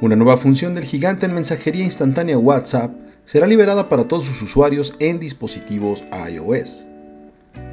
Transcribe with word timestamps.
Una 0.00 0.14
nueva 0.14 0.36
función 0.36 0.74
del 0.74 0.84
gigante 0.84 1.26
en 1.26 1.34
mensajería 1.34 1.82
instantánea 1.82 2.38
WhatsApp 2.38 2.94
será 3.24 3.48
liberada 3.48 3.88
para 3.88 4.04
todos 4.04 4.26
sus 4.26 4.40
usuarios 4.42 4.94
en 5.00 5.18
dispositivos 5.18 6.04
iOS. 6.32 6.86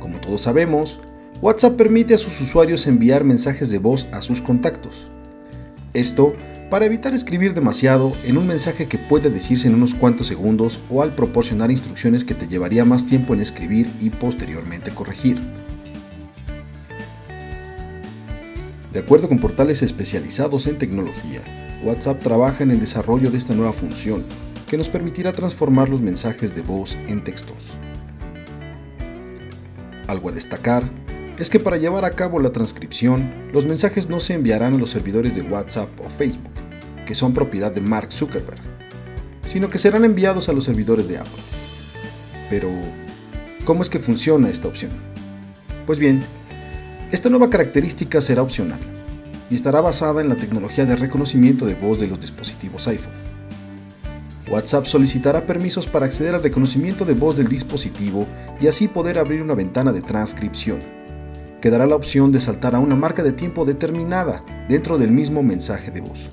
Como 0.00 0.20
todos 0.20 0.42
sabemos, 0.42 1.00
WhatsApp 1.40 1.78
permite 1.78 2.12
a 2.12 2.18
sus 2.18 2.38
usuarios 2.42 2.86
enviar 2.86 3.24
mensajes 3.24 3.70
de 3.70 3.78
voz 3.78 4.06
a 4.12 4.20
sus 4.20 4.42
contactos. 4.42 5.08
Esto 5.94 6.34
para 6.68 6.84
evitar 6.84 7.14
escribir 7.14 7.54
demasiado 7.54 8.12
en 8.26 8.36
un 8.36 8.46
mensaje 8.46 8.86
que 8.86 8.98
puede 8.98 9.30
decirse 9.30 9.68
en 9.68 9.74
unos 9.74 9.94
cuantos 9.94 10.26
segundos 10.26 10.78
o 10.90 11.00
al 11.00 11.14
proporcionar 11.14 11.70
instrucciones 11.70 12.24
que 12.24 12.34
te 12.34 12.46
llevaría 12.46 12.84
más 12.84 13.06
tiempo 13.06 13.32
en 13.32 13.40
escribir 13.40 13.90
y 13.98 14.10
posteriormente 14.10 14.90
corregir. 14.90 15.40
De 18.92 19.00
acuerdo 19.00 19.26
con 19.26 19.38
portales 19.38 19.80
especializados 19.80 20.66
en 20.66 20.76
tecnología, 20.76 21.40
WhatsApp 21.82 22.22
trabaja 22.22 22.62
en 22.62 22.70
el 22.70 22.80
desarrollo 22.80 23.30
de 23.30 23.38
esta 23.38 23.54
nueva 23.54 23.72
función, 23.72 24.22
que 24.68 24.76
nos 24.76 24.90
permitirá 24.90 25.32
transformar 25.32 25.88
los 25.88 26.02
mensajes 26.02 26.54
de 26.54 26.60
voz 26.60 26.96
en 27.08 27.24
textos. 27.24 27.78
Algo 30.06 30.28
a 30.28 30.32
destacar 30.32 30.90
es 31.38 31.48
que 31.48 31.58
para 31.58 31.78
llevar 31.78 32.04
a 32.04 32.10
cabo 32.10 32.38
la 32.38 32.52
transcripción, 32.52 33.32
los 33.52 33.64
mensajes 33.64 34.10
no 34.10 34.20
se 34.20 34.34
enviarán 34.34 34.74
a 34.74 34.78
los 34.78 34.90
servidores 34.90 35.34
de 35.34 35.42
WhatsApp 35.42 35.88
o 36.00 36.10
Facebook, 36.10 36.52
que 37.06 37.14
son 37.14 37.32
propiedad 37.32 37.72
de 37.72 37.80
Mark 37.80 38.12
Zuckerberg, 38.12 38.60
sino 39.46 39.68
que 39.68 39.78
serán 39.78 40.04
enviados 40.04 40.50
a 40.50 40.52
los 40.52 40.64
servidores 40.64 41.08
de 41.08 41.16
Apple. 41.16 41.42
Pero, 42.50 42.68
¿cómo 43.64 43.82
es 43.82 43.88
que 43.88 43.98
funciona 43.98 44.50
esta 44.50 44.68
opción? 44.68 44.90
Pues 45.86 45.98
bien, 45.98 46.20
esta 47.10 47.30
nueva 47.30 47.48
característica 47.48 48.20
será 48.20 48.42
opcional 48.42 48.99
y 49.50 49.56
estará 49.56 49.80
basada 49.80 50.20
en 50.20 50.28
la 50.28 50.36
tecnología 50.36 50.86
de 50.86 50.96
reconocimiento 50.96 51.66
de 51.66 51.74
voz 51.74 51.98
de 52.00 52.06
los 52.06 52.20
dispositivos 52.20 52.86
iPhone. 52.86 53.12
WhatsApp 54.48 54.86
solicitará 54.86 55.46
permisos 55.46 55.86
para 55.86 56.06
acceder 56.06 56.34
al 56.34 56.42
reconocimiento 56.42 57.04
de 57.04 57.14
voz 57.14 57.36
del 57.36 57.48
dispositivo 57.48 58.26
y 58.60 58.68
así 58.68 58.88
poder 58.88 59.18
abrir 59.18 59.42
una 59.42 59.54
ventana 59.54 59.92
de 59.92 60.02
transcripción. 60.02 60.78
Quedará 61.60 61.86
la 61.86 61.94
opción 61.94 62.32
de 62.32 62.40
saltar 62.40 62.74
a 62.74 62.80
una 62.80 62.96
marca 62.96 63.22
de 63.22 63.32
tiempo 63.32 63.64
determinada 63.64 64.44
dentro 64.68 64.98
del 64.98 65.10
mismo 65.10 65.42
mensaje 65.42 65.90
de 65.90 66.00
voz. 66.00 66.30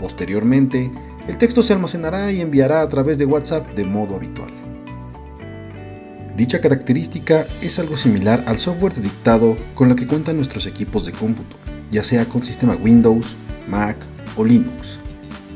Posteriormente, 0.00 0.90
el 1.28 1.38
texto 1.38 1.62
se 1.62 1.72
almacenará 1.72 2.30
y 2.32 2.40
enviará 2.40 2.82
a 2.82 2.88
través 2.88 3.16
de 3.16 3.26
WhatsApp 3.26 3.74
de 3.74 3.84
modo 3.84 4.16
habitual. 4.16 4.52
Dicha 6.36 6.60
característica 6.60 7.46
es 7.62 7.78
algo 7.78 7.96
similar 7.96 8.44
al 8.46 8.58
software 8.58 8.94
dictado 8.94 9.56
con 9.74 9.90
el 9.90 9.96
que 9.96 10.06
cuentan 10.06 10.36
nuestros 10.36 10.66
equipos 10.66 11.04
de 11.04 11.12
cómputo 11.12 11.56
ya 11.90 12.04
sea 12.04 12.26
con 12.26 12.42
sistema 12.42 12.76
Windows, 12.76 13.36
Mac 13.66 13.96
o 14.36 14.44
Linux, 14.44 14.98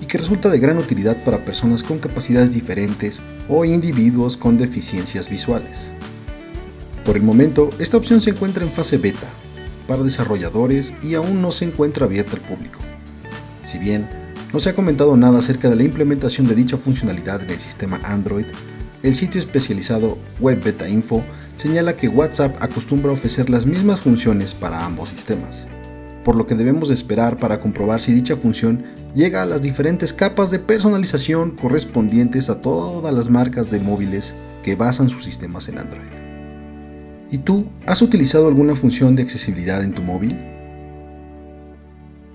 y 0.00 0.06
que 0.06 0.19
resulta 0.19 0.50
de 0.50 0.58
gran 0.58 0.78
utilidad 0.78 1.22
para 1.25 1.44
personas 1.44 1.83
con 1.83 1.98
capacidades 1.98 2.52
diferentes 2.52 3.22
o 3.48 3.64
individuos 3.64 4.36
con 4.36 4.58
deficiencias 4.58 5.28
visuales. 5.28 5.92
Por 7.05 7.16
el 7.16 7.22
momento, 7.22 7.70
esta 7.78 7.97
opción 7.97 8.20
se 8.20 8.30
encuentra 8.30 8.64
en 8.64 8.70
fase 8.70 8.97
beta 8.97 9.28
para 9.86 10.05
desarrolladores 10.05 10.94
y 11.03 11.14
aún 11.14 11.42
no 11.42 11.50
se 11.50 11.64
encuentra 11.64 12.06
abierta 12.06 12.36
al 12.36 12.42
público. 12.42 12.78
Si 13.64 13.78
bien 13.78 14.08
no 14.53 14.60
se 14.60 14.70
ha 14.70 14.75
comentado 14.75 15.16
nada 15.16 15.41
acerca 15.41 15.69
de 15.69 15.77
la 15.77 15.83
implementación 15.83 16.47
de 16.47 16.55
dicha 16.55 16.77
funcionalidad 16.77 17.42
en 17.42 17.50
el 17.50 17.58
sistema 17.58 18.00
Android, 18.05 18.47
el 19.03 19.14
sitio 19.14 19.41
especializado 19.41 20.19
Web 20.41 20.62
Beta 20.62 20.88
Info 20.88 21.25
señala 21.56 21.97
que 21.97 22.08
WhatsApp 22.08 22.56
acostumbra 22.60 23.12
ofrecer 23.12 23.50
las 23.50 23.66
mismas 23.66 24.00
funciones 24.00 24.55
para 24.55 24.84
ambos 24.84 25.08
sistemas 25.08 25.66
por 26.25 26.37
lo 26.37 26.47
que 26.47 26.55
debemos 26.55 26.91
esperar 26.91 27.39
para 27.39 27.61
comprobar 27.61 28.01
si 28.01 28.12
dicha 28.12 28.37
función 28.37 28.84
llega 29.15 29.43
a 29.43 29.47
las 29.47 29.62
diferentes 29.62 30.12
capas 30.12 30.50
de 30.50 30.59
personalización 30.59 31.53
correspondientes 31.53 32.49
a 32.49 32.60
todas 32.60 33.12
las 33.12 33.31
marcas 33.31 33.71
de 33.71 33.81
móviles 33.81 34.34
que 34.62 34.77
basan 34.77 35.09
sus 35.09 35.25
sistemas 35.25 35.69
en 35.69 35.78
Android. 35.78 36.11
¿Y 37.31 37.38
tú 37.38 37.66
has 37.87 38.03
utilizado 38.03 38.47
alguna 38.47 38.75
función 38.75 39.16
de 39.16 39.22
accesibilidad 39.22 39.82
en 39.82 39.94
tu 39.94 40.03
móvil? 40.03 40.38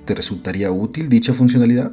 ¿Te 0.05 0.15
resultaría 0.15 0.71
útil 0.71 1.09
dicha 1.09 1.33
funcionalidad? 1.33 1.91